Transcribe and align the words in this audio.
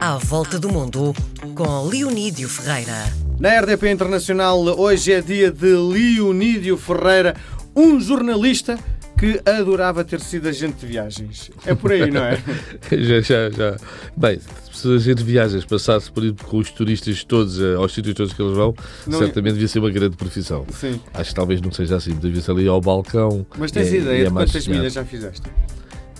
À 0.00 0.16
Volta 0.16 0.60
do 0.60 0.68
Mundo, 0.68 1.12
com 1.56 1.88
Leonídio 1.88 2.48
Ferreira. 2.48 3.12
Na 3.40 3.58
RDP 3.58 3.90
Internacional, 3.90 4.60
hoje 4.78 5.12
é 5.12 5.20
dia 5.20 5.50
de 5.50 5.74
Leonídio 5.74 6.76
Ferreira, 6.76 7.34
um 7.74 7.98
jornalista 7.98 8.78
que 9.18 9.40
adorava 9.44 10.04
ter 10.04 10.20
sido 10.20 10.48
agente 10.48 10.76
de 10.76 10.86
viagens. 10.86 11.50
É 11.66 11.74
por 11.74 11.90
aí, 11.90 12.08
não 12.08 12.22
é? 12.22 12.40
já, 12.92 13.20
já, 13.20 13.50
já. 13.50 13.76
Bem, 14.16 14.38
se 14.72 14.94
a 14.94 14.98
gente 14.98 15.16
de 15.16 15.24
viagens 15.24 15.64
passasse 15.64 16.12
por 16.12 16.24
ir 16.24 16.32
com 16.44 16.58
os 16.58 16.70
turistas 16.70 17.24
todos 17.24 17.60
eh, 17.60 17.74
aos 17.74 17.92
sítios 17.92 18.14
todos 18.14 18.32
que 18.32 18.40
eles 18.40 18.56
vão, 18.56 18.76
não... 19.04 19.18
certamente 19.18 19.54
devia 19.54 19.66
ser 19.66 19.80
uma 19.80 19.90
grande 19.90 20.16
profissão. 20.16 20.64
Sim. 20.72 21.00
Acho 21.12 21.30
que 21.30 21.34
talvez 21.34 21.60
não 21.60 21.72
seja 21.72 21.96
assim, 21.96 22.14
devia 22.14 22.40
ser 22.40 22.52
ali 22.52 22.68
ao 22.68 22.80
balcão. 22.80 23.44
Mas 23.58 23.72
tens 23.72 23.92
é, 23.92 23.96
ideia 23.96 24.22
é 24.22 24.24
de 24.26 24.30
quantas 24.30 24.68
milhas 24.68 24.92
já 24.92 25.04
fizeste? 25.04 25.42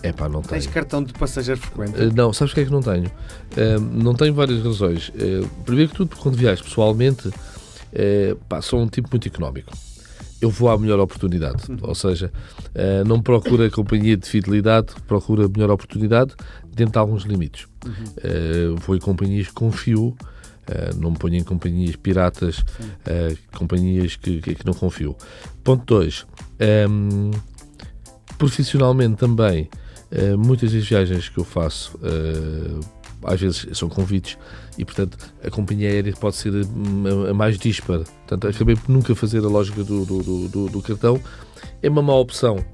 É 0.03 0.12
pá, 0.12 0.29
não 0.29 0.43
tenho. 0.43 0.61
Tens 0.61 0.67
cartão 0.67 1.03
de 1.03 1.12
passageiro 1.12 1.61
frequente? 1.61 2.01
Uh, 2.01 2.12
não, 2.15 2.33
sabes 2.33 2.53
o 2.53 2.55
que 2.55 2.61
é 2.61 2.65
que 2.65 2.71
não 2.71 2.80
tenho? 2.80 3.07
Uh, 3.07 3.80
não 3.80 4.15
tenho 4.15 4.33
várias 4.35 4.62
razões. 4.62 5.09
Uh, 5.11 5.48
primeiro 5.65 5.91
que 5.91 5.97
tudo, 5.97 6.16
quando 6.16 6.37
viajo 6.37 6.62
pessoalmente, 6.62 7.30
pá, 8.48 8.62
sou 8.62 8.80
um 8.80 8.87
tipo 8.87 9.09
muito 9.11 9.27
económico. 9.27 9.73
Eu 10.41 10.51
vou 10.51 10.71
à 10.71 10.79
melhor 10.79 11.01
oportunidade. 11.01 11.69
Uhum. 11.69 11.79
Ou 11.83 11.95
seja, 11.97 12.30
não 13.07 13.21
procuro 13.21 13.65
a 13.65 13.71
companhia 13.71 14.16
de 14.16 14.29
fidelidade, 14.29 14.95
procuro 15.09 15.45
a 15.45 15.48
melhor 15.48 15.71
oportunidade 15.71 16.33
dentro 16.73 16.93
de 16.93 16.99
alguns 16.99 17.24
limites. 17.24 17.66
Uhum. 17.85 18.77
vou 18.77 18.95
em 18.95 19.01
companhias 19.01 19.49
que 19.49 19.55
confio. 19.55 20.16
Uh, 20.69 20.95
não 21.01 21.12
me 21.12 21.16
ponho 21.16 21.37
em 21.37 21.43
companhias 21.43 21.96
piratas, 21.96 22.59
uh, 22.59 23.57
companhias 23.57 24.16
que, 24.16 24.43
que, 24.43 24.55
que, 24.55 24.66
não 24.66 24.74
confio. 24.74 25.16
Ponto 25.65 25.83
2. 25.87 26.27
Um, 26.60 27.30
ehm, 27.30 27.30
profissionalmente 28.37 29.16
também 29.16 29.71
eh, 30.11 30.37
muitas 30.37 30.73
das 30.73 30.87
viagens 30.87 31.29
que 31.29 31.39
eu 31.39 31.45
faço, 31.45 31.98
uh, 31.98 32.80
às 33.25 33.41
vezes 33.41 33.66
são 33.75 33.89
convites 33.89 34.39
e, 34.79 34.85
portanto, 34.85 35.19
a 35.45 35.51
companhia 35.51 35.91
aérea 35.91 36.15
pode 36.15 36.37
ser 36.37 36.53
a, 36.55 37.30
a 37.30 37.35
mais 37.35 37.59
dispara. 37.59 38.05
Portanto, 38.05 38.49
acabei 38.49 38.77
por 38.77 38.91
nunca 38.91 39.15
fazer 39.15 39.45
a 39.45 39.49
lógica 39.49 39.85
do, 39.85 40.07
do, 40.07 40.49
do, 40.49 40.69
do, 40.69 40.82
cartão. 40.82 41.21
É 41.82 41.91
uma 41.91 42.01
má 42.01 42.15
opção, 42.15 42.65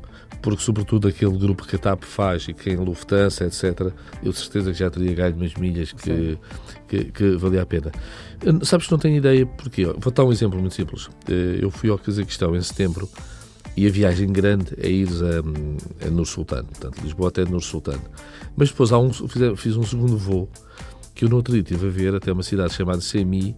porque, 0.43 0.63
sobretudo, 0.63 1.09
aquele 1.09 1.37
grupo 1.37 1.67
que 1.67 1.75
a 1.75 1.79
TAP 1.79 2.05
faz 2.05 2.47
e 2.47 2.53
que 2.53 2.71
em 2.71 2.77
Lufthansa, 2.77 3.47
etc., 3.47 3.93
eu 4.23 4.31
de 4.31 4.39
certeza 4.39 4.71
que 4.71 4.79
já 4.79 4.89
teria 4.89 5.15
ganho 5.15 5.35
umas 5.35 5.55
milhas 5.55 5.93
que, 5.93 6.39
que, 6.87 7.05
que, 7.07 7.37
valia 7.37 7.63
a 7.63 7.67
pena. 7.67 7.91
Eh, 8.45 8.65
sabes 8.65 8.87
que 8.87 8.93
não 8.93 8.99
tenho 8.99 9.17
ideia 9.17 9.45
porquê. 9.45 9.87
Vou 9.87 10.13
dar 10.13 10.25
um 10.25 10.31
exemplo 10.31 10.61
muito 10.61 10.75
simples. 10.75 11.09
Eu 11.27 11.71
fui 11.71 11.91
ao 11.91 11.99
Cazaquistão 11.99 12.55
em 12.55 12.61
setembro 12.61 13.09
e 13.77 13.87
a 13.87 13.91
viagem 13.91 14.33
grande 14.33 14.75
é 14.79 14.89
ir 14.89 15.09
a, 15.09 16.07
a 16.07 16.11
Nur 16.11 16.27
Sultan, 16.27 16.65
portanto, 16.65 17.03
Lisboa 17.03 17.29
até 17.29 17.45
Nur 17.45 17.63
Sultan. 17.63 17.99
Mas 18.57 18.71
depois 18.71 18.93
há 18.93 18.99
um, 18.99 19.13
fiz, 19.13 19.43
fiz 19.61 19.77
um 19.77 19.83
segundo 19.83 20.17
voo 20.17 20.49
que 21.15 21.25
eu 21.25 21.29
no 21.29 21.37
outro 21.37 21.53
dia 21.53 21.63
estive 21.63 21.87
a 21.87 21.91
ver 21.91 22.15
até 22.15 22.33
uma 22.33 22.43
cidade 22.43 22.75
chamada 22.75 23.01
Semi. 23.01 23.57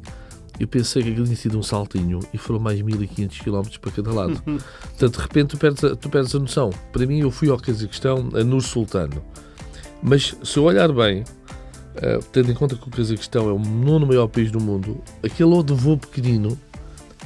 Eu 0.61 0.69
pensei 0.69 1.03
que 1.03 1.11
aquilo 1.11 1.25
tinha 1.25 1.37
sido 1.37 1.59
um 1.59 1.63
saltinho 1.63 2.21
e 2.33 2.39
foram 2.39 2.61
mais 2.61 2.81
1500 2.81 3.39
km 3.41 3.63
para 3.81 3.91
cada 3.91 4.13
lado. 4.13 4.43
Portanto, 4.45 5.17
de 5.17 5.23
repente 5.23 5.49
tu 5.49 5.59
perdes, 5.59 5.85
a, 5.85 5.97
tu 5.97 6.09
perdes 6.09 6.35
a 6.35 6.39
noção. 6.39 6.71
Para 6.93 7.07
mim, 7.07 7.21
eu 7.21 7.31
fui 7.31 7.49
ao 7.49 7.59
Cazaquistão, 7.59 8.29
a 8.35 8.45
Nur 8.45 8.63
Sultan. 8.63 9.11
Mas 10.03 10.37
se 10.43 10.59
eu 10.59 10.65
olhar 10.65 10.91
bem, 10.93 11.23
uh, 11.23 12.25
tendo 12.33 12.51
em 12.51 12.55
conta 12.55 12.77
que 12.77 12.89
o 12.89 12.91
Cazaquistão 12.91 13.49
é 13.49 13.53
o 13.53 13.59
nono 13.59 14.07
maior 14.07 14.29
país 14.29 14.51
do 14.51 14.61
mundo, 14.61 15.03
aquele 15.23 15.63
de 15.63 15.75
voo 15.75 15.99
pequenino 15.99 16.59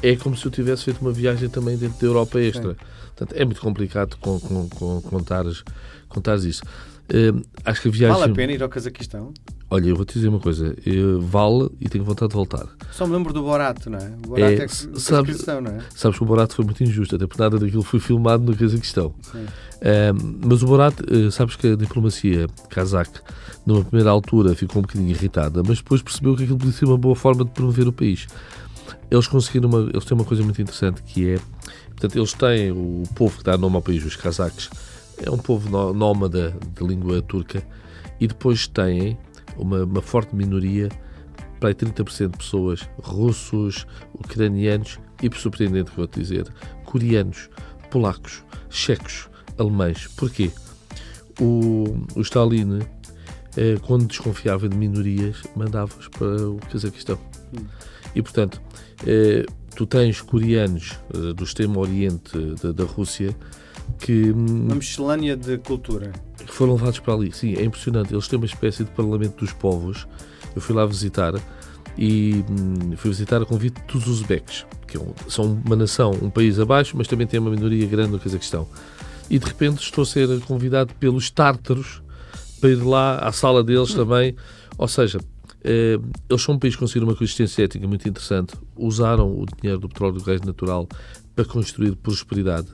é 0.03 0.17
como 0.17 0.37
se 0.37 0.47
eu 0.47 0.51
tivesse 0.51 0.85
feito 0.85 1.01
uma 1.01 1.13
viagem 1.13 1.49
também 1.49 1.77
dentro 1.77 1.99
da 2.01 2.07
Europa 2.07 2.41
extra. 2.41 2.73
Sim. 2.73 2.79
Portanto, 3.09 3.35
é 3.35 3.45
muito 3.45 3.61
complicado 3.61 4.17
com, 4.21 4.41
com, 4.41 4.69
com 4.69 5.01
contares, 5.03 5.63
contares 6.09 6.45
isso. 6.45 6.63
Uh, 7.11 7.45
acho 7.65 7.83
que 7.83 7.89
a 7.89 7.91
viagem. 7.91 8.19
Vale 8.19 8.33
a 8.33 8.35
pena 8.35 8.53
ir 8.53 8.63
ao 8.63 8.69
Cazaquistão? 8.69 9.35
Olha, 9.69 9.89
eu 9.89 9.97
vou-te 9.97 10.15
dizer 10.15 10.29
uma 10.29 10.41
coisa. 10.41 10.77
Eu, 10.87 11.21
vale 11.21 11.69
e 11.81 11.89
tenho 11.89 12.05
vontade 12.05 12.31
de 12.31 12.37
voltar. 12.37 12.67
Só 12.93 13.07
me 13.07 13.13
lembro 13.13 13.33
do 13.33 13.43
Borato, 13.43 13.91
não 13.91 13.99
é? 13.99 14.13
O 14.25 14.29
Borato 14.31 14.63
é, 14.63 14.65
é 14.65 14.69
sabes, 14.69 15.47
não 15.47 15.71
é? 15.71 15.79
Sabes 15.95 16.19
que 16.19 16.25
o 16.25 16.27
Borato 16.27 16.55
foi 16.55 16.65
muito 16.65 16.83
injusto, 16.83 17.17
até 17.17 17.27
porque 17.27 17.43
nada 17.43 17.59
daquilo 17.59 17.83
foi 17.83 18.01
filmado 18.01 18.45
no 18.45 18.57
Cazaquistão. 18.57 19.09
Uh, 19.35 20.39
mas 20.45 20.63
o 20.63 20.67
Borato, 20.67 21.05
uh, 21.13 21.31
sabes 21.31 21.57
que 21.57 21.69
a 21.69 21.77
diplomacia 21.77 22.47
cazaque, 22.69 23.21
numa 23.67 23.85
primeira 23.85 24.11
altura, 24.11 24.55
ficou 24.55 24.79
um 24.79 24.83
bocadinho 24.83 25.11
irritada, 25.11 25.63
mas 25.67 25.79
depois 25.79 26.03
percebeu 26.03 26.37
que 26.37 26.45
aquilo 26.45 26.59
podia 26.59 26.73
ser 26.73 26.87
uma 26.87 26.99
boa 26.99 27.15
forma 27.15 27.45
de 27.45 27.51
promover 27.51 27.87
o 27.87 27.93
país 27.93 28.27
eles 29.11 29.27
conseguiram 29.27 29.69
uma, 29.69 29.91
eles 29.91 30.05
têm 30.05 30.17
uma 30.17 30.25
coisa 30.25 30.43
muito 30.43 30.61
interessante 30.61 31.03
que 31.03 31.31
é, 31.31 31.41
portanto, 31.89 32.17
eles 32.17 32.33
têm 32.33 32.71
o 32.71 33.03
povo 33.15 33.39
que 33.39 33.45
dá 33.45 33.57
nome 33.59 33.77
ao 33.77 33.83
país, 33.83 34.05
os 34.05 34.17
cazaques, 34.17 34.71
é 35.19 35.31
um 35.31 35.39
povo 35.39 35.69
nómada 35.93 36.57
de 36.75 36.87
língua 36.87 37.21
turca, 37.21 37.63
e 38.21 38.27
depois 38.27 38.67
têm 38.67 39.19
uma, 39.57 39.85
uma 39.85 40.03
forte 40.03 40.35
minoria, 40.35 40.89
para 41.61 41.75
30% 41.75 42.31
de 42.31 42.39
pessoas, 42.39 42.89
russos, 43.03 43.87
ucranianos 44.15 44.99
e, 45.23 45.29
por 45.29 45.39
surpreendente 45.39 45.91
que 45.91 45.97
vou-te 45.99 46.19
dizer, 46.19 46.49
coreanos, 46.85 47.51
polacos, 47.91 48.43
checos, 48.71 49.29
alemães. 49.59 50.09
Porquê? 50.17 50.51
O, 51.39 52.07
o 52.15 52.21
Stalin, 52.23 52.81
eh, 53.57 53.77
quando 53.83 54.07
desconfiava 54.07 54.69
de 54.69 54.77
minorias, 54.77 55.43
mandava-os 55.55 56.09
para 56.09 56.49
o 56.49 56.59
Cazaquistão. 56.73 57.19
Hum. 57.55 57.67
E, 58.15 58.23
portanto, 58.23 58.61
tu 59.75 59.87
tens 59.87 60.21
coreanos 60.21 60.99
eh, 61.15 61.33
do 61.33 61.45
extremo 61.45 61.81
oriente 61.81 62.37
da, 62.63 62.73
da 62.73 62.85
Rússia 62.85 63.35
que. 63.99 64.31
Hum, 64.31 64.67
uma 64.67 64.75
miscelânea 64.75 65.37
de 65.37 65.59
cultura. 65.59 66.13
Que 66.37 66.53
foram 66.53 66.75
levados 66.75 66.99
para 66.99 67.15
ali. 67.15 67.33
Sim, 67.33 67.55
é 67.55 67.65
impressionante. 67.65 68.13
Eles 68.13 68.29
têm 68.29 68.39
uma 68.39 68.47
espécie 68.47 68.85
de 68.85 68.91
parlamento 68.91 69.37
dos 69.37 69.53
povos. 69.53 70.07
Eu 70.55 70.61
fui 70.61 70.75
lá 70.75 70.85
visitar 70.85 71.35
e 71.97 72.45
hum, 72.49 72.97
fui 72.97 73.11
visitar 73.11 73.43
a 73.43 73.45
convite 73.45 73.81
dos 73.93 74.07
uzbeques, 74.07 74.67
que 74.87 74.97
é 74.97 75.01
são 75.29 75.61
uma 75.65 75.77
nação, 75.77 76.13
um 76.23 76.31
país 76.31 76.59
abaixo, 76.59 76.97
mas 76.97 77.07
também 77.07 77.27
tem 77.27 77.39
uma 77.39 77.51
minoria 77.51 77.87
grande 77.87 78.13
no 78.13 78.19
Cazaquistão. 78.19 78.67
E 79.29 79.39
de 79.39 79.47
repente 79.47 79.83
estou 79.83 80.03
a 80.03 80.07
ser 80.07 80.41
convidado 80.41 80.93
pelos 80.95 81.31
tártaros 81.31 82.03
para 82.61 82.71
ir 82.71 82.83
lá 82.83 83.19
à 83.19 83.33
sala 83.33 83.63
deles 83.63 83.95
também. 83.95 84.35
Ou 84.77 84.89
seja, 84.89 85.19
eh, 85.19 85.40
eles 85.63 86.43
são 86.43 86.55
um 86.55 86.59
país 86.59 86.75
que 86.75 86.81
conseguiram 86.81 87.09
uma 87.09 87.17
consistência 87.17 87.65
ética 87.65 87.87
muito 87.87 88.09
interessante. 88.09 88.55
Usaram 88.77 89.31
o 89.31 89.45
dinheiro 89.61 89.81
do 89.81 89.89
petróleo 89.89 90.17
e 90.17 90.19
do 90.19 90.25
gás 90.25 90.41
natural 90.41 90.89
para 91.35 91.45
construir 91.45 91.95
prosperidade 91.97 92.69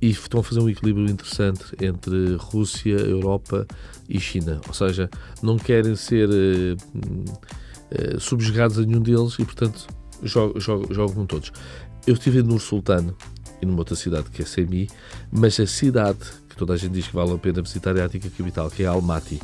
e 0.00 0.10
estão 0.10 0.40
a 0.40 0.42
fazer 0.42 0.60
um 0.60 0.68
equilíbrio 0.68 1.06
interessante 1.08 1.64
entre 1.80 2.36
Rússia, 2.36 2.96
Europa 2.96 3.66
e 4.08 4.18
China. 4.18 4.60
Ou 4.66 4.74
seja, 4.74 5.10
não 5.42 5.58
querem 5.58 5.94
ser 5.94 6.28
uh, 6.28 6.76
uh, 8.14 8.20
subjugados 8.20 8.78
a 8.78 8.82
nenhum 8.82 9.02
deles 9.02 9.34
e, 9.38 9.44
portanto, 9.44 9.86
jogam, 10.22 11.14
com 11.14 11.26
todos. 11.26 11.52
Eu 12.06 12.14
estive 12.14 12.42
no 12.42 12.58
Sultano 12.58 13.14
e 13.60 13.66
numa 13.66 13.78
outra 13.78 13.94
cidade 13.94 14.30
que 14.30 14.40
é 14.40 14.44
Semi, 14.44 14.88
mas 15.30 15.60
a 15.60 15.66
cidade 15.66 16.18
que 16.48 16.56
toda 16.56 16.72
a 16.72 16.76
gente 16.76 16.92
diz 16.92 17.06
que 17.06 17.14
vale 17.14 17.32
a 17.32 17.38
pena 17.38 17.60
visitar 17.60 17.94
é 17.96 18.02
a 18.02 18.06
antiga 18.06 18.30
capital, 18.30 18.70
que 18.70 18.82
é 18.82 18.86
Almaty 18.86 19.38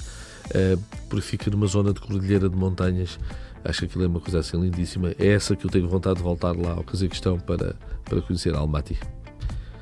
porque 1.09 1.27
fica 1.27 1.51
numa 1.51 1.67
zona 1.67 1.93
de 1.93 2.01
cordilheira 2.01 2.49
de 2.49 2.57
montanhas. 2.57 3.19
Acho 3.65 3.81
que 3.81 3.85
aquilo 3.87 4.05
é 4.05 4.07
uma 4.07 4.21
coisa 4.21 4.39
assim 4.39 4.61
lindíssima. 4.61 5.13
É 5.19 5.29
essa 5.29 5.57
que 5.57 5.67
eu 5.67 5.71
tenho 5.71 5.89
vontade 5.89 6.17
de 6.17 6.23
voltar 6.23 6.57
lá 6.57 6.73
ao 6.73 6.85
Cazaquistão 6.85 7.39
para, 7.39 7.75
para 8.05 8.21
conhecer 8.23 8.55
Almaty. 8.55 8.97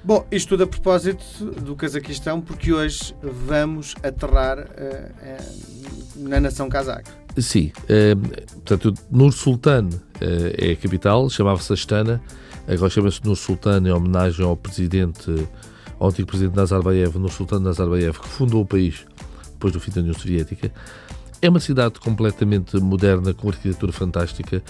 Bom, 0.02 0.26
isto 0.30 0.50
tudo 0.50 0.64
a 0.64 0.66
propósito 0.66 1.46
do 1.62 1.74
Cazaquistão, 1.74 2.38
porque 2.38 2.72
hoje 2.72 3.14
vamos 3.22 3.94
aterrar 4.02 4.58
uh, 4.58 4.62
uh, 4.62 6.28
na 6.28 6.38
nação 6.40 6.68
cazaque. 6.68 7.10
Sim, 7.38 7.72
uh, 7.84 8.52
portanto, 8.52 8.92
Nur 9.10 9.32
Sultan 9.32 9.88
é 10.20 10.72
a 10.72 10.76
capital, 10.76 11.30
chamava-se 11.30 11.72
Astana, 11.72 12.20
agora 12.68 12.90
chama-se 12.90 13.24
Nur 13.24 13.34
Sultan 13.34 13.82
em 13.86 13.92
homenagem 13.92 14.44
ao 14.44 14.54
presidente, 14.56 15.30
ao 15.98 16.08
antigo 16.08 16.28
presidente 16.28 16.54
Nazarbayev, 16.54 17.18
Nur 17.18 17.30
Sultan 17.30 17.60
Nazarbayev, 17.60 18.20
que 18.20 18.28
fundou 18.28 18.60
o 18.60 18.66
país 18.66 19.06
depois 19.64 19.72
do 19.72 19.80
fim 19.80 19.90
da 19.90 20.00
União 20.00 20.14
Soviética. 20.14 20.70
É 21.40 21.48
uma 21.48 21.60
cidade 21.60 22.00
completamente 22.00 22.76
moderna, 22.76 23.32
com 23.32 23.48
arquitetura 23.48 23.92
fantástica. 23.92 24.62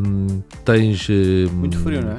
Um, 0.00 0.40
tens. 0.64 1.08
Muito 1.52 1.78
frio, 1.78 2.02
não 2.02 2.12
é? 2.12 2.18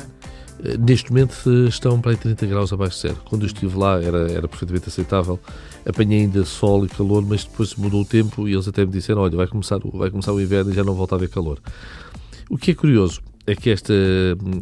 Eh, 0.64 0.78
neste 0.78 1.12
momento 1.12 1.34
estão 1.68 2.00
para 2.00 2.12
aí 2.12 2.18
30 2.18 2.46
graus 2.46 2.72
abaixo 2.72 2.96
de 2.96 3.02
zero. 3.02 3.22
Quando 3.26 3.44
eu 3.44 3.48
estive 3.48 3.78
lá 3.78 4.02
era, 4.02 4.32
era 4.32 4.48
perfeitamente 4.48 4.88
aceitável. 4.90 5.40
Apanhei 5.86 6.22
ainda 6.22 6.46
sol 6.46 6.86
e 6.86 6.90
calor, 6.90 7.26
mas 7.26 7.44
depois 7.44 7.76
mudou 7.76 8.02
o 8.02 8.06
tempo 8.06 8.48
e 8.48 8.54
eles 8.54 8.68
até 8.68 8.86
me 8.86 8.92
disseram: 8.92 9.22
olha, 9.22 9.36
vai 9.36 9.48
começar, 9.48 9.80
vai 9.94 10.10
começar 10.10 10.32
o 10.32 10.40
inverno 10.40 10.72
e 10.72 10.74
já 10.74 10.84
não 10.84 10.94
volta 10.94 11.16
a 11.16 11.18
haver 11.18 11.30
calor. 11.30 11.60
O 12.50 12.58
que 12.58 12.72
é 12.72 12.76
curioso 12.76 13.22
é 13.48 13.56
que 13.56 13.70
esta, 13.70 13.94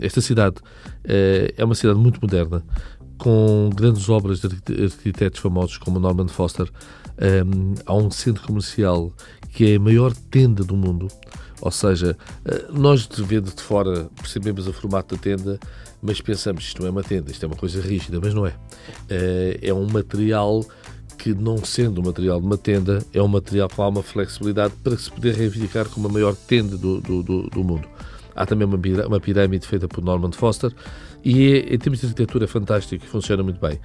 esta 0.02 0.22
cidade 0.22 0.58
uh, 0.58 1.54
é 1.56 1.66
uma 1.66 1.76
cidade 1.76 2.00
muito 2.00 2.20
moderna, 2.22 2.64
com 3.20 3.70
grandes 3.76 4.10
obras 4.10 4.40
de 4.40 4.48
arquitetos 4.84 5.40
famosos 5.40 5.78
como 5.78 6.00
Norman 6.00 6.30
Foster, 6.30 6.68
um, 7.46 7.76
há 7.86 7.94
um 7.94 8.10
centro 8.10 8.42
comercial 8.48 9.14
que 9.52 9.74
é 9.74 9.76
a 9.76 9.80
maior 9.80 10.14
tenda 10.32 10.64
do 10.64 10.76
mundo. 10.76 11.08
Ou 11.62 11.72
seja, 11.72 12.18
eh, 12.46 12.66
nós 12.72 13.06
de 13.06 13.22
vendo 13.22 13.54
de 13.54 13.62
fora 13.62 14.10
percebemos 14.16 14.66
o 14.68 14.72
formato 14.72 15.16
da 15.16 15.22
tenda, 15.22 15.60
mas 16.02 16.22
pensamos 16.22 16.64
isto 16.64 16.82
não 16.82 16.88
é 16.88 16.92
uma 16.92 17.04
tenda, 17.04 17.30
isto 17.30 17.44
é 17.44 17.48
uma 17.48 17.58
coisa 17.58 17.82
rígida, 17.82 18.18
mas 18.22 18.34
não 18.34 18.46
é. 18.46 18.56
Eh, 19.10 19.60
é 19.64 19.74
um 19.74 19.86
material 19.86 20.66
que, 21.18 21.34
não 21.34 21.58
sendo 21.66 22.00
o 22.00 22.06
material 22.06 22.40
de 22.40 22.46
uma 22.46 22.58
tenda, 22.58 23.04
é 23.14 23.22
um 23.22 23.28
material 23.28 23.68
com 23.68 23.84
alguma 23.84 24.02
flexibilidade 24.02 24.74
para 24.82 24.98
se 24.98 25.12
poder 25.12 25.36
reivindicar 25.36 25.90
como 25.90 26.08
a 26.08 26.12
maior 26.12 26.34
tenda 26.34 26.78
do, 26.78 27.02
do, 27.02 27.22
do, 27.22 27.42
do 27.50 27.64
mundo. 27.64 27.90
Há 28.34 28.46
também 28.46 28.66
uma, 28.66 28.80
uma 29.08 29.20
pirâmide 29.20 29.68
feita 29.68 29.86
por 29.86 30.02
Norman 30.02 30.32
Foster 30.32 30.74
e, 31.24 31.54
é, 31.54 31.74
em 31.74 31.78
termos 31.78 32.00
de 32.00 32.08
arquitetura, 32.08 32.46
é 32.46 32.48
fantástico 32.48 33.06
funciona 33.06 33.44
muito 33.44 33.60
bem. 33.60 33.80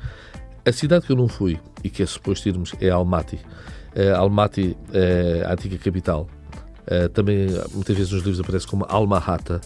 A 0.65 0.73
cidade 0.73 1.07
que 1.07 1.13
eu 1.13 1.17
não 1.17 1.29
fui 1.29 1.59
e 1.83 1.91
que 1.91 2.03
é 2.03 2.07
suposto 2.07 2.49
irmos 2.49 2.75
é 2.81 2.89
Almaty. 2.89 3.39
Uh, 3.95 4.17
Almaty, 4.17 4.77
uh, 4.89 5.47
a 5.49 5.53
antiga 5.53 5.77
capital. 5.79 6.29
Uh, 6.87 7.09
também 7.11 7.47
muitas 7.73 7.97
vezes 7.97 8.13
nos 8.13 8.23
livros 8.23 8.41
aparece 8.41 8.67
como 8.67 8.85
Almahata, 8.89 9.61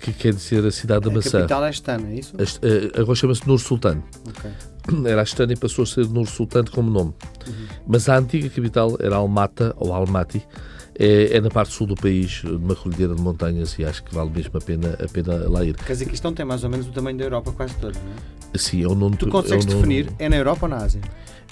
que 0.00 0.12
quer 0.12 0.32
dizer 0.32 0.64
a 0.64 0.70
cidade 0.70 1.04
da 1.04 1.10
a 1.10 1.14
maçã. 1.14 1.38
A 1.38 1.40
capital 1.40 1.64
é 1.64 1.68
Astana, 1.68 2.08
é 2.08 2.14
isso? 2.14 2.36
Uh, 2.36 3.00
agora 3.00 3.14
chama-se 3.14 3.46
Nur 3.46 3.58
Sultan. 3.58 4.02
Okay. 4.28 4.50
Era 5.10 5.22
Astana 5.22 5.52
e 5.52 5.56
passou 5.56 5.82
a 5.82 5.86
ser 5.86 6.06
Nur 6.08 6.26
Sultan 6.26 6.64
como 6.64 6.90
nome. 6.90 7.14
Uhum. 7.46 7.66
Mas 7.86 8.08
a 8.08 8.16
antiga 8.16 8.48
capital 8.48 8.96
era 9.00 9.16
Almata 9.16 9.74
ou 9.76 9.92
Almaty. 9.92 10.42
É, 10.98 11.36
é, 11.36 11.40
na 11.40 11.48
parte 11.48 11.72
sul 11.72 11.86
do 11.86 11.94
país, 11.94 12.42
numa 12.42 12.74
cordilheira 12.74 13.14
de 13.14 13.22
montanhas, 13.22 13.78
e 13.78 13.84
acho 13.84 14.02
que 14.02 14.12
vale 14.12 14.30
mesmo 14.30 14.50
a 14.58 14.60
pena, 14.60 14.98
a 15.00 15.08
pena 15.08 15.48
lá 15.48 15.64
ir. 15.64 15.76
Cazaquistão 15.76 16.34
tem 16.34 16.44
mais 16.44 16.64
ou 16.64 16.70
menos 16.70 16.88
o 16.88 16.90
tamanho 16.90 17.16
da 17.16 17.24
Europa 17.24 17.52
quase 17.52 17.74
toda, 17.76 17.96
não 18.00 18.10
é? 18.12 18.58
Sim, 18.58 18.82
é 18.82 18.88
um 18.88 18.96
nome... 18.96 19.16
Tu 19.16 19.28
consegues 19.28 19.64
é 19.64 19.68
um 19.68 19.74
definir, 19.76 20.10
é 20.18 20.28
na 20.28 20.36
Europa 20.36 20.66
ou 20.66 20.70
na 20.70 20.78
Ásia? 20.78 21.00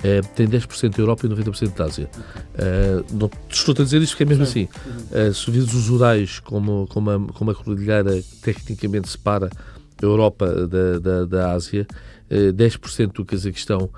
É, 0.02 0.20
tem 0.20 0.48
10% 0.48 0.96
da 0.96 1.02
Europa 1.02 1.26
e 1.26 1.28
90% 1.28 1.74
da 1.74 1.84
Ásia. 1.84 2.10
Okay. 2.10 3.16
Não, 3.18 3.30
estou 3.48 3.74
a 3.78 3.84
dizer 3.84 4.02
isto 4.02 4.12
porque 4.12 4.24
é 4.24 4.26
mesmo 4.26 4.44
Sim. 4.44 4.68
assim. 4.72 4.90
Uhum. 5.14 5.28
Uh, 5.28 5.34
se 5.34 5.50
vires 5.50 5.72
os 5.72 5.88
Urais 5.90 6.38
como, 6.40 6.86
como, 6.88 7.10
a, 7.10 7.32
como 7.32 7.50
a 7.50 7.54
cordilheira 7.54 8.22
tecnicamente 8.42 9.08
separa 9.08 9.48
a 9.48 10.04
Europa 10.04 10.66
da, 10.66 10.98
da, 10.98 11.24
da 11.24 11.52
Ásia, 11.52 11.86
uh, 12.30 12.52
10% 12.52 13.12
do 13.12 13.24
Cazaquistão 13.24 13.90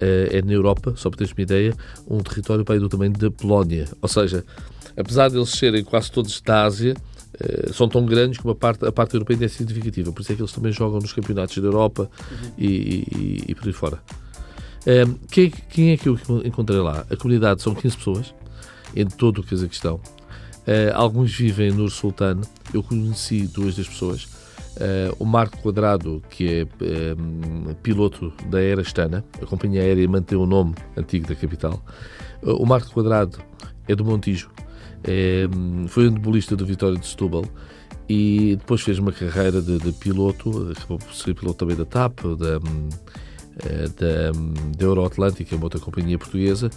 é 0.00 0.42
na 0.42 0.52
Europa, 0.52 0.94
só 0.96 1.10
para 1.10 1.18
teres 1.18 1.32
uma 1.32 1.42
ideia, 1.42 1.74
um 2.08 2.18
território 2.18 2.64
para 2.64 2.78
do 2.78 2.88
tamanho 2.88 3.12
da 3.12 3.30
Polónia. 3.30 3.86
Ou 4.00 4.08
seja, 4.08 4.44
apesar 4.96 5.28
de 5.28 5.36
eles 5.36 5.50
serem 5.50 5.84
quase 5.84 6.10
todos 6.10 6.40
da 6.40 6.64
Ásia, 6.64 6.94
são 7.72 7.88
tão 7.88 8.04
grandes 8.04 8.38
como 8.38 8.52
a 8.52 8.54
parte, 8.54 8.84
a 8.84 8.92
parte 8.92 9.14
europeia 9.14 9.44
é 9.44 9.48
significativa. 9.48 10.12
Por 10.12 10.20
isso 10.22 10.32
é 10.32 10.34
que 10.34 10.42
eles 10.42 10.52
também 10.52 10.72
jogam 10.72 10.98
nos 10.98 11.12
campeonatos 11.12 11.56
da 11.58 11.66
Europa 11.66 12.10
uhum. 12.30 12.52
e, 12.58 12.66
e, 12.66 13.44
e 13.48 13.54
por 13.54 13.66
aí 13.66 13.72
fora. 13.72 13.98
Um, 14.86 15.14
quem, 15.30 15.50
quem, 15.50 15.90
é 15.90 15.96
que 15.96 16.08
eu 16.08 16.18
encontrei 16.44 16.80
lá? 16.80 17.04
A 17.10 17.16
comunidade 17.16 17.60
são 17.62 17.74
15 17.74 17.96
pessoas, 17.96 18.34
em 18.96 19.06
todo 19.06 19.38
o 19.38 19.44
Cazaquistão. 19.44 19.96
Uh, 20.66 20.94
alguns 20.94 21.32
vivem 21.32 21.70
no 21.70 21.88
Sultano. 21.90 22.42
Eu 22.72 22.82
conheci 22.82 23.46
duas 23.46 23.76
das 23.76 23.88
pessoas. 23.88 24.28
Uh, 24.76 25.14
o 25.18 25.24
Marco 25.24 25.58
Quadrado, 25.58 26.22
que 26.30 26.60
é 26.80 27.14
um, 27.18 27.74
piloto 27.82 28.32
da 28.48 28.62
Era 28.62 28.82
Astana, 28.82 29.24
a 29.42 29.44
companhia 29.44 29.82
aérea 29.82 30.08
mantém 30.08 30.38
o 30.38 30.46
nome 30.46 30.74
antigo 30.96 31.26
da 31.26 31.34
capital. 31.34 31.82
Uh, 32.42 32.54
o 32.54 32.64
Marco 32.64 32.90
Quadrado 32.90 33.38
é 33.88 33.94
do 33.94 34.04
Montijo, 34.04 34.50
é, 35.02 35.48
foi 35.88 36.08
um 36.08 36.12
debolista 36.12 36.54
do 36.54 36.64
Vitória 36.64 36.98
de 36.98 37.06
Setúbal 37.06 37.44
e 38.08 38.56
depois 38.56 38.80
fez 38.82 38.98
uma 38.98 39.12
carreira 39.12 39.62
de, 39.62 39.78
de 39.78 39.92
piloto, 39.92 40.72
acabou 40.76 40.98
por 40.98 41.14
ser 41.14 41.34
piloto 41.34 41.58
também 41.58 41.76
da 41.76 41.84
TAP, 41.84 42.20
da, 42.36 42.60
eh, 43.64 43.88
da, 43.96 44.32
da 44.76 44.84
Euroatlântica, 44.84 45.54
uma 45.54 45.64
outra 45.64 45.78
companhia 45.78 46.18
portuguesa, 46.18 46.70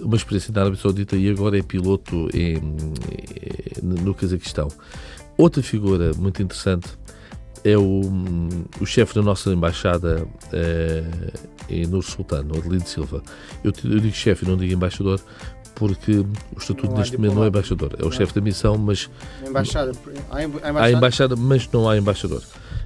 uma 0.00 0.16
experiência 0.16 0.52
na 0.52 0.60
Arábia 0.60 0.78
Saudita 0.78 1.16
e 1.16 1.30
agora 1.30 1.58
é 1.58 1.62
piloto 1.62 2.28
em, 2.34 2.60
no 3.82 4.14
Cazaquistão. 4.14 4.68
Outra 5.38 5.62
figura 5.62 6.12
muito 6.16 6.42
interessante 6.42 6.88
é 7.64 7.78
o, 7.78 8.02
o 8.80 8.86
chefe 8.86 9.14
da 9.14 9.22
nossa 9.22 9.50
embaixada 9.50 10.26
é, 10.52 11.02
no 11.88 12.02
Sultano, 12.02 12.56
Adelino 12.58 12.86
Silva. 12.86 13.22
Eu, 13.64 13.72
eu 13.84 14.00
digo 14.00 14.14
chefe, 14.14 14.44
não 14.44 14.56
digo 14.56 14.74
embaixador, 14.74 15.18
porque 15.74 16.18
o 16.18 16.58
estatuto 16.58 16.90
não 16.90 16.98
neste 16.98 17.16
momento 17.16 17.34
não 17.34 17.44
é 17.44 17.48
embaixador. 17.48 17.96
É 17.98 18.04
o 18.04 18.12
chefe 18.12 18.34
da 18.34 18.40
missão, 18.40 18.76
mas. 18.76 19.10
Embaixada. 19.46 19.92
Há 20.30 20.44
embaixada? 20.44 20.80
há 20.80 20.90
embaixada, 20.92 21.36
mas 21.36 21.68
não 21.72 21.88
há 21.88 21.96
embaixador. 21.96 22.42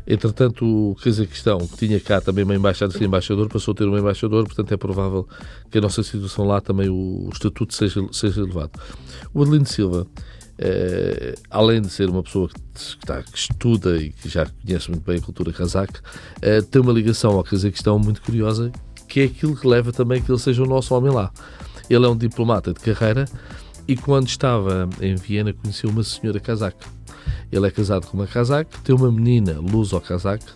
Entretanto, 0.06 0.64
o 0.64 0.94
Cazaquistão, 0.94 1.58
que 1.58 1.76
tinha 1.76 2.00
cá 2.00 2.19
também 2.20 2.42
uma 2.42 2.54
embaixada 2.54 2.92
sem 2.92 3.06
embaixador, 3.06 3.46
passou 3.48 3.72
a 3.72 3.75
ter 3.75 3.84
um 3.84 3.98
embaixador, 3.98 4.46
portanto 4.46 4.72
é 4.72 4.76
provável 4.76 5.28
que 5.70 5.76
a 5.76 5.80
nossa 5.82 6.02
situação 6.02 6.46
lá 6.46 6.62
também 6.62 6.88
o, 6.88 7.26
o 7.26 7.30
estatuto 7.30 7.75
seja, 7.75 8.00
seja 8.10 8.40
elevado. 8.40 8.70
O 9.34 9.42
Adelino 9.42 9.66
Silva, 9.66 10.06
eh, 10.58 11.34
além 11.50 11.81
de 11.81 11.88
ser 11.88 12.10
uma 12.10 12.22
pessoa 12.22 12.49
que, 12.49 12.81
está, 12.81 13.22
que, 13.22 13.38
estuda 13.38 13.96
e 13.96 14.10
que 14.10 14.28
já 14.28 14.46
conhece 14.46 14.90
muito 14.90 15.05
bem 15.05 15.19
a 15.19 15.20
cultura 15.20 15.52
cazaque, 15.52 16.00
eh, 16.43 16.60
tem 16.62 16.82
uma 16.82 16.93
ligação 16.93 17.32
ao 17.32 17.44
Cazaquistão 17.44 17.99
muito 17.99 18.20
curiosa, 18.22 18.70
que 19.06 19.20
é 19.20 19.25
aquilo 19.25 19.56
que 19.56 19.66
leva 19.66 19.93
também 19.93 20.20
que 20.20 20.31
ele 20.31 20.38
seja 20.38 20.62
o 20.62 20.66
nosso 20.66 20.94
homem 20.94 21.12
lá. 21.12 21.32
Ele 21.88 22.05
é 22.05 22.08
um 22.08 22.16
diplomata 22.16 22.72
de 22.72 22.81
carreira 22.81 23.25
e 23.87 23.96
quando 23.96 24.28
estava 24.28 24.88
em 25.00 25.14
Viena 25.14 25.52
conheceu 25.52 25.88
uma 25.88 26.02
senhora 26.02 26.38
cazaque 26.38 26.99
ele 27.50 27.66
é 27.66 27.70
casado 27.70 28.06
com 28.06 28.16
uma 28.16 28.26
casaca, 28.26 28.70
tem 28.84 28.94
uma 28.94 29.11
menina 29.11 29.58
luso-casaca, 29.58 30.52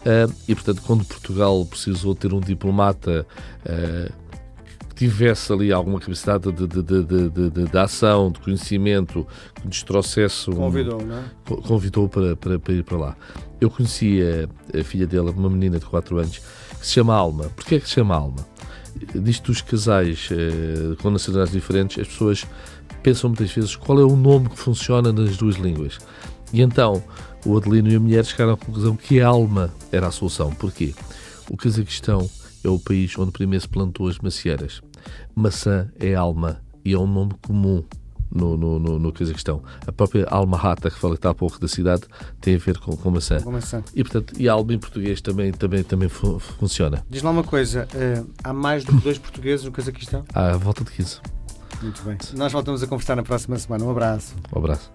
uh, 0.00 0.34
e 0.48 0.54
portanto, 0.54 0.82
quando 0.86 1.04
Portugal 1.04 1.64
precisou 1.66 2.14
ter 2.14 2.32
um 2.32 2.40
diplomata 2.40 3.26
uh, 3.64 4.29
tivesse 5.00 5.50
ali 5.50 5.72
alguma 5.72 5.98
capacidade 5.98 6.52
de, 6.52 6.66
de, 6.66 6.82
de, 6.82 7.30
de, 7.30 7.50
de 7.50 7.78
ação, 7.78 8.30
de 8.30 8.38
conhecimento, 8.38 9.26
que 9.54 9.66
nos 9.66 9.82
trouxesse. 9.82 10.50
Um, 10.50 10.56
convidou, 10.56 11.00
não 11.02 11.16
é? 11.16 11.24
Convidou 11.62 12.06
para, 12.06 12.36
para, 12.36 12.58
para, 12.58 12.74
ir 12.74 12.84
para 12.84 12.98
lá. 12.98 13.16
Eu 13.58 13.70
conhecia 13.70 14.46
a 14.78 14.84
filha 14.84 15.06
dela, 15.06 15.30
uma 15.30 15.48
menina 15.48 15.78
de 15.78 15.86
4 15.86 16.18
anos, 16.18 16.38
que 16.78 16.86
se 16.86 16.92
chama 16.92 17.14
Alma. 17.14 17.44
Porquê 17.56 17.76
é 17.76 17.80
que 17.80 17.88
se 17.88 17.94
chama 17.94 18.14
Alma? 18.14 18.46
Disto 19.14 19.46
dos 19.46 19.62
casais 19.62 20.28
uh, 20.32 20.94
com 20.96 21.08
nacionalidades 21.08 21.54
diferentes, 21.54 21.98
as 21.98 22.06
pessoas 22.06 22.46
pensam 23.02 23.30
muitas 23.30 23.50
vezes 23.50 23.74
qual 23.76 23.98
é 23.98 24.04
o 24.04 24.14
nome 24.14 24.50
que 24.50 24.58
funciona 24.58 25.10
nas 25.10 25.34
duas 25.38 25.56
línguas. 25.56 25.96
E 26.52 26.60
então 26.60 27.02
o 27.46 27.56
Adelino 27.56 27.88
e 27.88 27.96
a 27.96 28.00
mulher 28.00 28.26
chegaram 28.26 28.52
à 28.52 28.56
conclusão 28.58 28.94
que 28.96 29.18
a 29.18 29.28
alma 29.28 29.72
era 29.90 30.08
a 30.08 30.10
solução. 30.10 30.50
Porquê? 30.52 30.92
O 31.48 31.56
Cazaquistão 31.56 32.28
é 32.62 32.68
o 32.68 32.78
país 32.78 33.18
onde 33.18 33.32
primeiro 33.32 33.62
se 33.62 33.68
plantou 33.68 34.08
as 34.08 34.18
macieiras. 34.18 34.82
Maçã 35.34 35.90
é 35.98 36.14
alma 36.14 36.60
e 36.84 36.92
é 36.92 36.98
um 36.98 37.06
nome 37.06 37.32
comum 37.46 37.84
no, 38.30 38.56
no, 38.56 38.78
no, 38.78 38.98
no 38.98 39.12
Cazaquistão. 39.12 39.62
A 39.86 39.92
própria 39.92 40.26
alma 40.30 40.56
rata 40.56 40.90
que 40.90 40.98
falei 40.98 41.18
há 41.22 41.34
pouco 41.34 41.58
da 41.58 41.68
cidade 41.68 42.02
tem 42.40 42.54
a 42.54 42.58
ver 42.58 42.78
com, 42.78 42.96
com 42.96 43.10
maçã. 43.10 43.40
Com 43.40 43.52
maçã. 43.52 43.82
E, 43.94 44.02
portanto, 44.02 44.34
e 44.38 44.48
alma 44.48 44.72
em 44.72 44.78
português 44.78 45.20
também, 45.20 45.52
também, 45.52 45.82
também 45.82 46.08
fu 46.08 46.38
funciona. 46.38 47.04
Diz 47.08 47.22
lá 47.22 47.30
uma 47.30 47.44
coisa, 47.44 47.88
uh, 47.94 48.30
há 48.44 48.52
mais 48.52 48.84
do 48.84 48.96
que 48.96 49.02
dois 49.02 49.18
portugueses 49.18 49.64
no 49.64 49.72
Cazaquistão? 49.72 50.24
Há 50.32 50.56
volta 50.56 50.84
de 50.84 50.92
15. 50.92 51.20
Muito 51.82 52.02
bem. 52.02 52.18
Nós 52.34 52.52
voltamos 52.52 52.82
a 52.82 52.86
conversar 52.86 53.16
na 53.16 53.22
próxima 53.22 53.58
semana. 53.58 53.84
Um 53.84 53.90
abraço. 53.90 54.34
Um 54.54 54.58
abraço. 54.58 54.90